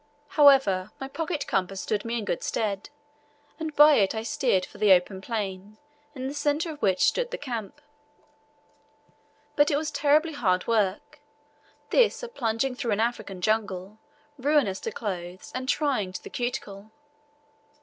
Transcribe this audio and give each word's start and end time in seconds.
However, 0.29 0.89
my 0.99 1.07
pocket 1.07 1.45
compass 1.45 1.81
stood 1.81 2.03
me 2.03 2.17
in 2.17 2.25
good 2.25 2.41
stead; 2.41 2.89
and 3.59 3.75
by 3.75 3.93
it 3.97 4.15
I 4.15 4.23
steered 4.23 4.65
for 4.65 4.79
the 4.79 4.91
open 4.93 5.21
plain, 5.21 5.77
in 6.15 6.27
the 6.27 6.33
centre 6.33 6.71
of 6.71 6.81
which 6.81 7.03
stood 7.03 7.29
the 7.29 7.37
camp. 7.37 7.79
But 9.55 9.69
it 9.69 9.77
was 9.77 9.91
terribly 9.91 10.33
hard 10.33 10.65
work 10.65 11.19
this 11.91 12.23
of 12.23 12.33
plunging 12.33 12.73
through 12.73 12.93
an 12.93 12.99
African 12.99 13.41
jungle, 13.41 13.99
ruinous 14.39 14.79
to 14.79 14.91
clothes, 14.91 15.51
and 15.53 15.69
trying 15.69 16.13
to 16.13 16.23
the 16.23 16.31
cuticle. 16.31 16.89